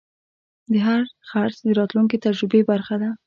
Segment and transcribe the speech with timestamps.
[0.85, 3.09] هر خرڅ د راتلونکي تجربې برخه ده.